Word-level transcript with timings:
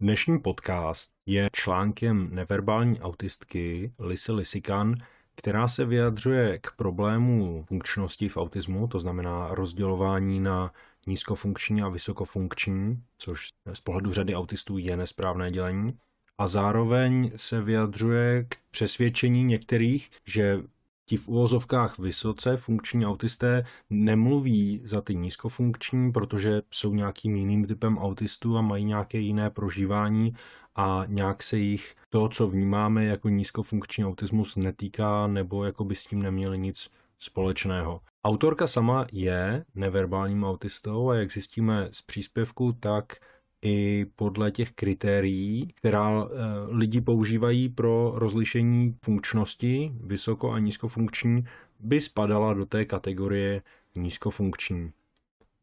Dnešní 0.00 0.38
podcast 0.38 1.10
je 1.26 1.50
článkem 1.52 2.28
neverbální 2.34 3.00
autistky 3.00 3.92
Lisy 3.98 4.32
Lisikan, 4.32 4.94
která 5.36 5.68
se 5.68 5.84
vyjadřuje 5.84 6.58
k 6.58 6.70
problému 6.76 7.64
funkčnosti 7.68 8.28
v 8.28 8.36
autismu, 8.36 8.88
to 8.88 8.98
znamená 8.98 9.48
rozdělování 9.50 10.40
na 10.40 10.72
nízkofunkční 11.06 11.82
a 11.82 11.88
vysokofunkční, 11.88 13.02
což 13.18 13.48
z 13.72 13.80
pohledu 13.80 14.12
řady 14.12 14.34
autistů 14.34 14.78
je 14.78 14.96
nesprávné 14.96 15.50
dělení. 15.50 15.98
A 16.38 16.48
zároveň 16.48 17.32
se 17.36 17.62
vyjadřuje 17.62 18.44
k 18.48 18.56
přesvědčení 18.70 19.44
některých, 19.44 20.10
že 20.24 20.62
ti 21.06 21.16
v 21.16 21.28
uvozovkách 21.28 21.98
vysoce 21.98 22.56
funkční 22.56 23.06
autisté 23.06 23.64
nemluví 23.90 24.80
za 24.84 25.00
ty 25.00 25.14
nízkofunkční, 25.14 26.12
protože 26.12 26.62
jsou 26.70 26.94
nějakým 26.94 27.36
jiným 27.36 27.66
typem 27.66 27.98
autistů 27.98 28.58
a 28.58 28.60
mají 28.60 28.84
nějaké 28.84 29.18
jiné 29.18 29.50
prožívání 29.50 30.34
a 30.76 31.04
nějak 31.08 31.42
se 31.42 31.58
jich 31.58 31.94
to, 32.10 32.28
co 32.28 32.48
vnímáme 32.48 33.04
jako 33.04 33.28
nízkofunkční 33.28 34.04
autismus, 34.04 34.56
netýká 34.56 35.26
nebo 35.26 35.64
jako 35.64 35.84
by 35.84 35.94
s 35.94 36.04
tím 36.04 36.22
neměli 36.22 36.58
nic 36.58 36.90
společného. 37.18 38.00
Autorka 38.24 38.66
sama 38.66 39.06
je 39.12 39.64
neverbálním 39.74 40.44
autistou 40.44 41.10
a 41.10 41.14
jak 41.14 41.32
zjistíme 41.32 41.88
z 41.92 42.02
příspěvku, 42.02 42.72
tak 42.72 43.16
i 43.62 44.06
podle 44.16 44.50
těch 44.50 44.72
kritérií, 44.72 45.68
která 45.74 46.22
eh, 46.22 46.28
lidi 46.68 47.00
používají 47.00 47.68
pro 47.68 48.12
rozlišení 48.14 48.96
funkčnosti, 49.04 49.92
vysoko 50.00 50.50
a 50.50 50.58
nízkofunkční, 50.58 51.44
by 51.80 52.00
spadala 52.00 52.54
do 52.54 52.66
té 52.66 52.84
kategorie 52.84 53.62
nízkofunkční. 53.94 54.92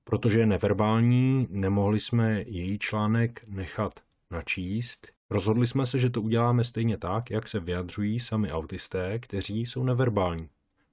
Protože 0.04 0.40
je 0.40 0.46
neverbální, 0.46 1.48
nemohli 1.50 2.00
jsme 2.00 2.44
její 2.48 2.80
článek 2.80 3.44
nechat 3.48 4.00
načíst. 4.32 5.08
Rozhodli 5.30 5.68
jsme 5.68 5.86
se, 5.86 6.00
že 6.00 6.10
to 6.10 6.22
uděláme 6.22 6.64
stejně 6.64 6.98
tak, 6.98 7.32
jak 7.32 7.48
se 7.48 7.60
vyjadřují 7.60 8.20
sami 8.20 8.52
autisté, 8.52 9.20
kteří 9.20 9.66
jsou 9.66 9.84
neverbální, 9.84 10.50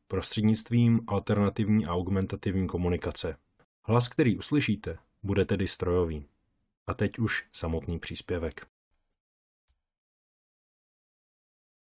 prostřednictvím 0.09 1.01
alternativní 1.07 1.87
a 1.87 1.95
augmentativní 1.95 2.67
komunikace. 2.67 3.37
Hlas, 3.85 4.09
který 4.09 4.39
uslyšíte, 4.39 4.99
bude 5.23 5.45
tedy 5.45 5.69
strojový. 5.69 6.25
A 6.91 6.95
teď 6.95 7.19
už 7.19 7.47
samotný 7.53 7.99
příspěvek. 7.99 8.67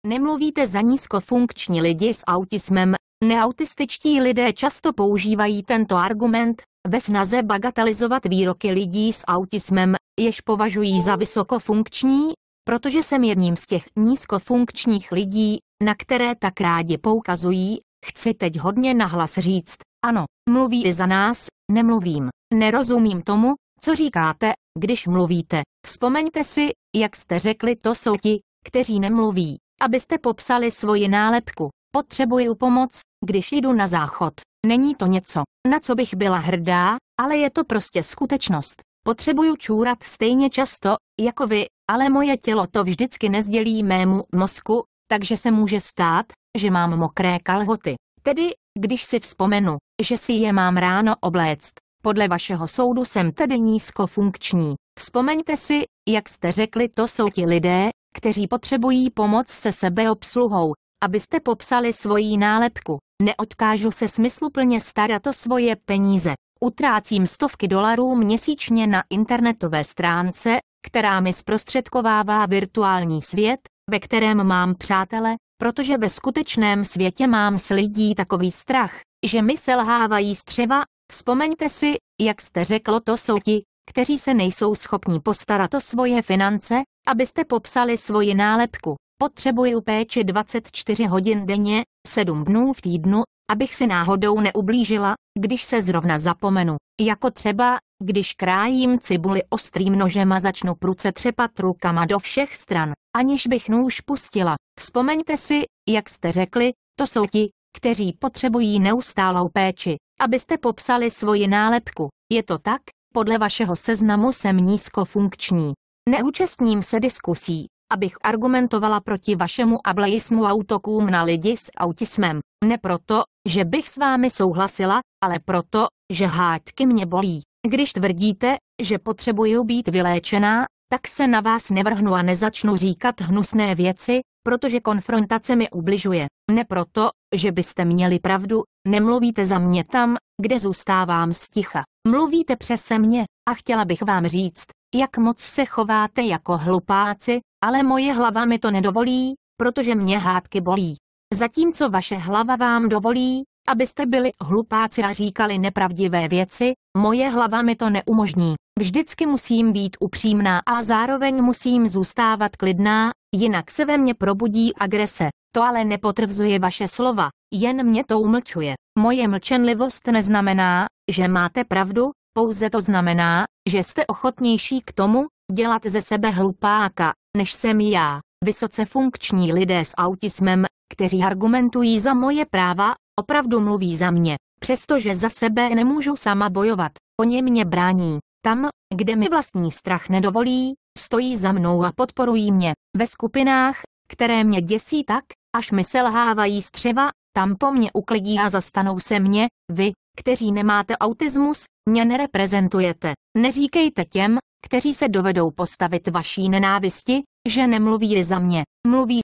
Nemluvíte 0.07 0.67
za 0.67 0.81
nízkofunkční 0.81 1.81
lidi 1.81 2.13
s 2.13 2.23
autismem. 2.27 2.95
Neautističtí 3.23 4.21
lidé 4.21 4.53
často 4.53 4.93
používají 4.93 5.63
tento 5.63 5.95
argument 5.95 6.61
ve 6.87 7.01
snaze 7.01 7.43
bagatelizovat 7.43 8.25
výroky 8.25 8.71
lidí 8.71 9.13
s 9.13 9.23
autismem, 9.27 9.95
jež 10.19 10.41
považují 10.41 11.01
za 11.01 11.15
vysokofunkční, 11.15 12.33
protože 12.63 13.03
jsem 13.03 13.23
jedním 13.23 13.55
z 13.55 13.67
těch 13.67 13.85
nízkofunkčních 13.95 15.11
lidí, 15.11 15.57
na 15.83 15.95
které 15.95 16.35
tak 16.35 16.61
rádi 16.61 16.97
poukazují, 16.97 17.79
chci 18.05 18.33
teď 18.33 18.59
hodně 18.59 18.93
nahlas 18.93 19.37
říct, 19.37 19.77
ano, 20.05 20.25
mluví 20.49 20.93
za 20.93 21.05
nás, 21.05 21.47
nemluvím, 21.71 22.29
nerozumím 22.53 23.21
tomu, 23.21 23.53
co 23.85 23.95
říkáte, 23.95 24.53
když 24.79 25.07
mluvíte? 25.07 25.61
Vzpomeňte 25.85 26.43
si, 26.43 26.69
jak 26.95 27.15
jste 27.15 27.39
řekli, 27.39 27.75
to 27.75 27.95
jsou 27.95 28.17
ti, 28.17 28.39
kteří 28.67 28.99
nemluví. 28.99 29.57
Abyste 29.81 30.17
popsali 30.17 30.71
svoji 30.71 31.07
nálepku. 31.07 31.69
Potřebuju 31.91 32.55
pomoc, 32.55 32.99
když 33.25 33.51
jdu 33.51 33.73
na 33.73 33.87
záchod. 33.87 34.33
Není 34.65 34.95
to 34.95 35.05
něco, 35.05 35.43
na 35.67 35.79
co 35.79 35.95
bych 35.95 36.15
byla 36.15 36.37
hrdá, 36.37 36.95
ale 37.21 37.37
je 37.37 37.49
to 37.49 37.63
prostě 37.63 38.03
skutečnost. 38.03 38.75
Potřebuju 39.05 39.55
čůrat 39.55 40.03
stejně 40.03 40.49
často, 40.49 40.95
jako 41.21 41.47
vy, 41.47 41.65
ale 41.91 42.09
moje 42.09 42.37
tělo 42.37 42.67
to 42.67 42.83
vždycky 42.83 43.29
nezdělí 43.29 43.83
mému 43.83 44.23
mozku, 44.35 44.83
takže 45.07 45.37
se 45.37 45.51
může 45.51 45.79
stát, 45.79 46.25
že 46.57 46.71
mám 46.71 46.97
mokré 46.97 47.39
kalhoty. 47.39 47.95
Tedy, 48.21 48.49
když 48.79 49.03
si 49.03 49.19
vzpomenu, 49.19 49.77
že 50.03 50.17
si 50.17 50.33
je 50.33 50.53
mám 50.53 50.77
ráno 50.77 51.15
obléct, 51.21 51.73
podle 52.05 52.27
vašeho 52.27 52.67
soudu 52.67 53.05
jsem 53.05 53.31
tedy 53.31 53.59
nízkofunkční. 53.59 54.75
Vzpomeňte 54.99 55.57
si, 55.57 55.83
jak 56.09 56.29
jste 56.29 56.51
řekli, 56.51 56.89
to 56.89 57.07
jsou 57.07 57.29
ti 57.29 57.45
lidé, 57.45 57.89
kteří 58.17 58.47
potřebují 58.47 59.09
pomoc 59.09 59.47
se 59.49 59.71
sebeobsluhou, 59.71 60.73
abyste 61.03 61.39
popsali 61.39 61.93
svoji 61.93 62.37
nálepku. 62.37 62.97
Neodkážu 63.23 63.91
se 63.91 64.07
smysluplně 64.07 64.81
starat 64.81 65.27
o 65.27 65.33
svoje 65.33 65.75
peníze. 65.85 66.33
Utrácím 66.61 67.27
stovky 67.27 67.67
dolarů 67.67 68.15
měsíčně 68.15 68.87
na 68.87 69.03
internetové 69.09 69.83
stránce, 69.83 70.57
která 70.85 71.19
mi 71.19 71.33
zprostředkovává 71.33 72.45
virtuální 72.45 73.21
svět, 73.21 73.59
ve 73.91 73.99
kterém 73.99 74.47
mám 74.47 74.75
přátele, 74.75 75.35
protože 75.61 75.97
ve 75.97 76.09
skutečném 76.09 76.85
světě 76.85 77.27
mám 77.27 77.57
s 77.57 77.69
lidí 77.69 78.15
takový 78.15 78.51
strach, 78.51 78.99
že 79.25 79.41
mi 79.41 79.57
selhávají 79.57 80.35
střeva, 80.35 80.83
Vzpomeňte 81.11 81.69
si, 81.69 81.95
jak 82.21 82.41
jste 82.41 82.63
řekl, 82.63 82.99
to 82.99 83.17
jsou 83.17 83.39
ti, 83.39 83.63
kteří 83.89 84.17
se 84.17 84.33
nejsou 84.33 84.75
schopni 84.75 85.19
postarat 85.19 85.73
o 85.73 85.79
svoje 85.79 86.21
finance, 86.21 86.81
abyste 87.07 87.45
popsali 87.45 87.97
svoji 87.97 88.33
nálepku. 88.33 88.95
Potřebuju 89.17 89.81
péči 89.81 90.23
24 90.23 91.05
hodin 91.05 91.45
denně, 91.45 91.83
7 92.07 92.43
dnů 92.43 92.73
v 92.73 92.81
týdnu, 92.81 93.23
abych 93.51 93.75
si 93.75 93.87
náhodou 93.87 94.39
neublížila, 94.39 95.13
když 95.39 95.63
se 95.63 95.81
zrovna 95.81 96.17
zapomenu. 96.17 96.75
Jako 97.01 97.31
třeba, 97.31 97.77
když 98.03 98.33
krájím 98.33 98.99
cibuli 98.99 99.41
ostrým 99.49 99.95
nožem 99.95 100.31
a 100.31 100.39
začnu 100.39 100.75
pruce 100.75 101.11
třepat 101.11 101.59
rukama 101.59 102.05
do 102.05 102.19
všech 102.19 102.55
stran, 102.55 102.91
aniž 103.15 103.47
bych 103.47 103.69
nůž 103.69 104.01
pustila. 104.01 104.55
Vzpomeňte 104.79 105.37
si, 105.37 105.63
jak 105.89 106.09
jste 106.09 106.31
řekli, 106.31 106.71
to 106.99 107.07
jsou 107.07 107.25
ti, 107.25 107.49
kteří 107.77 108.13
potřebují 108.19 108.79
neustálou 108.79 109.49
péči, 109.49 109.95
abyste 110.19 110.57
popsali 110.57 111.11
svoji 111.11 111.47
nálepku. 111.47 112.09
Je 112.31 112.43
to 112.43 112.57
tak? 112.57 112.81
Podle 113.13 113.37
vašeho 113.37 113.75
seznamu 113.75 114.31
jsem 114.31 114.57
nízkofunkční. 114.57 115.73
Neúčastním 116.09 116.81
se 116.81 116.99
diskusí, 116.99 117.65
abych 117.93 118.13
argumentovala 118.23 118.99
proti 118.99 119.35
vašemu 119.35 119.87
ableismu 119.87 120.45
a 120.45 120.53
útokům 120.53 121.09
na 121.09 121.23
lidi 121.23 121.57
s 121.57 121.71
autismem. 121.77 122.39
Ne 122.65 122.77
proto, 122.77 123.23
že 123.49 123.65
bych 123.65 123.89
s 123.89 123.97
vámi 123.97 124.29
souhlasila, 124.29 124.99
ale 125.23 125.39
proto, 125.45 125.87
že 126.13 126.25
hádky 126.25 126.85
mě 126.85 127.05
bolí. 127.05 127.41
Když 127.67 127.93
tvrdíte, 127.93 128.55
že 128.81 128.99
potřebuju 128.99 129.63
být 129.63 129.87
vyléčená, 129.87 130.65
tak 130.91 131.07
se 131.07 131.27
na 131.27 131.41
vás 131.41 131.69
nevrhnu 131.69 132.13
a 132.13 132.21
nezačnu 132.21 132.75
říkat 132.75 133.21
hnusné 133.21 133.75
věci, 133.75 134.19
protože 134.47 134.79
konfrontace 134.79 135.55
mi 135.55 135.69
ubližuje. 135.69 136.27
Ne 136.51 136.65
proto, 136.65 137.09
že 137.35 137.51
byste 137.51 137.85
měli 137.85 138.19
pravdu, 138.19 138.63
nemluvíte 138.87 139.45
za 139.45 139.59
mě 139.59 139.83
tam, 139.83 140.15
kde 140.41 140.59
zůstávám 140.59 141.33
sticha. 141.33 141.83
Mluvíte 142.07 142.55
přese 142.55 142.99
mě 142.99 143.25
a 143.49 143.53
chtěla 143.53 143.85
bych 143.85 144.01
vám 144.01 144.25
říct, 144.25 144.65
jak 144.95 145.17
moc 145.17 145.39
se 145.39 145.65
chováte 145.65 146.21
jako 146.21 146.57
hlupáci, 146.57 147.39
ale 147.63 147.83
moje 147.83 148.13
hlava 148.13 148.45
mi 148.45 148.59
to 148.59 148.71
nedovolí, 148.71 149.33
protože 149.57 149.95
mě 149.95 150.19
hádky 150.19 150.61
bolí. 150.61 150.95
Zatímco 151.33 151.89
vaše 151.89 152.15
hlava 152.15 152.55
vám 152.55 152.89
dovolí, 152.89 153.43
abyste 153.67 154.05
byli 154.05 154.31
hlupáci 154.41 155.03
a 155.03 155.13
říkali 155.13 155.57
nepravdivé 155.57 156.27
věci, 156.27 156.73
moje 156.97 157.29
hlava 157.29 157.61
mi 157.61 157.75
to 157.75 157.89
neumožní. 157.89 158.55
Vždycky 158.79 159.25
musím 159.25 159.71
být 159.71 159.97
upřímná 159.99 160.59
a 160.65 160.83
zároveň 160.83 161.43
musím 161.43 161.87
zůstávat 161.87 162.55
klidná, 162.55 163.11
jinak 163.35 163.71
se 163.71 163.85
ve 163.85 163.97
mně 163.97 164.13
probudí 164.13 164.75
agrese. 164.75 165.27
To 165.55 165.63
ale 165.63 165.85
nepotvrzuje 165.85 166.59
vaše 166.59 166.87
slova, 166.87 167.29
jen 167.53 167.87
mě 167.87 168.03
to 168.03 168.19
umlčuje. 168.19 168.73
Moje 168.99 169.27
mlčenlivost 169.27 170.07
neznamená, 170.07 170.85
že 171.11 171.27
máte 171.27 171.63
pravdu, 171.63 172.11
pouze 172.37 172.69
to 172.69 172.81
znamená, 172.81 173.43
že 173.69 173.83
jste 173.83 174.05
ochotnější 174.05 174.81
k 174.81 174.93
tomu, 174.93 175.25
dělat 175.53 175.85
ze 175.85 176.01
sebe 176.01 176.29
hlupáka, 176.29 177.13
než 177.37 177.53
jsem 177.53 177.81
já. 177.81 178.19
Vysoce 178.45 178.85
funkční 178.85 179.53
lidé 179.53 179.79
s 179.79 179.91
autismem, 179.97 180.65
kteří 180.93 181.23
argumentují 181.23 181.99
za 181.99 182.13
moje 182.13 182.45
práva, 182.45 182.93
opravdu 183.19 183.59
mluví 183.59 183.95
za 183.95 184.11
mě, 184.11 184.35
přestože 184.59 185.15
za 185.15 185.29
sebe 185.29 185.69
nemůžu 185.69 186.15
sama 186.15 186.49
bojovat. 186.49 186.91
Oni 187.21 187.41
mě 187.41 187.65
brání. 187.65 188.19
Tam, 188.45 188.69
kde 188.95 189.15
mi 189.15 189.29
vlastní 189.29 189.71
strach 189.71 190.09
nedovolí, 190.09 190.73
stojí 190.97 191.37
za 191.37 191.51
mnou 191.51 191.83
a 191.83 191.91
podporují 191.95 192.51
mě. 192.51 192.73
Ve 192.97 193.07
skupinách, 193.07 193.81
které 194.07 194.43
mě 194.43 194.61
děsí 194.61 195.03
tak, 195.03 195.23
až 195.55 195.71
mi 195.71 195.83
selhávají 195.83 196.61
střeva, 196.61 197.09
tam 197.35 197.55
po 197.59 197.71
mně 197.71 197.91
uklidí 197.93 198.39
a 198.39 198.49
zastanou 198.49 198.99
se 198.99 199.19
mě, 199.19 199.47
vy, 199.71 199.91
kteří 200.17 200.51
nemáte 200.51 200.97
autismus, 200.97 201.63
mě 201.89 202.05
nereprezentujete. 202.05 203.13
Neříkejte 203.37 204.05
těm, 204.05 204.37
kteří 204.65 204.93
se 204.93 205.07
dovedou 205.07 205.51
postavit 205.51 206.07
vaší 206.07 206.49
nenávisti, 206.49 207.23
že 207.49 207.67
nemluví 207.67 208.23
za 208.23 208.39
mě, 208.39 208.63
mluví. 208.87 209.19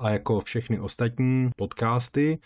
A 0.00 0.10
jako 0.10 0.40
všechny 0.40 0.80
ostatní 0.80 1.50
podcasty, 1.56 2.38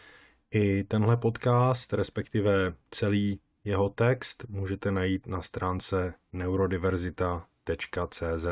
i 0.55 0.85
tenhle 0.85 1.17
podcast, 1.17 1.93
respektive 1.93 2.75
celý 2.91 3.41
jeho 3.69 3.88
text, 3.88 4.44
můžete 4.49 4.91
najít 4.91 5.26
na 5.26 5.43
stránce 5.43 6.15
neurodiverzita.cz. 6.32 8.47